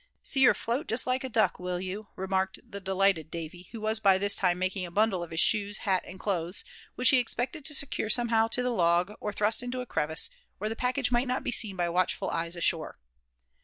"See 0.23 0.43
her 0.45 0.55
float 0.55 0.87
just 0.87 1.05
like 1.05 1.23
a 1.23 1.29
duck, 1.29 1.59
will 1.59 1.79
you?" 1.79 2.07
remarked 2.15 2.57
the 2.67 2.79
delighted 2.79 3.29
Davy, 3.29 3.67
who 3.71 3.79
was 3.79 3.99
by 3.99 4.17
this 4.17 4.33
time 4.33 4.57
making 4.57 4.83
a 4.83 4.89
bundle 4.89 5.21
of 5.21 5.29
his 5.29 5.39
shoes, 5.39 5.77
hat 5.85 6.03
and 6.07 6.19
clothes, 6.19 6.63
which 6.95 7.09
he 7.11 7.17
expected 7.19 7.65
to 7.65 7.75
secure 7.75 8.09
somehow 8.09 8.47
to 8.47 8.63
the 8.63 8.71
log, 8.71 9.11
or 9.19 9.31
thrust 9.31 9.61
into 9.61 9.79
a 9.79 9.85
crevice, 9.85 10.31
where 10.57 10.71
the 10.71 10.75
package 10.75 11.11
might 11.11 11.27
not 11.27 11.43
be 11.43 11.51
seen 11.51 11.75
by 11.75 11.87
watchful 11.87 12.31
eyes 12.31 12.55
ashore. 12.55 12.97